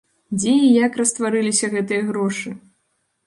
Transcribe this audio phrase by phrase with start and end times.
[0.37, 2.55] Дзе і як растварыліся гэтыя грошы?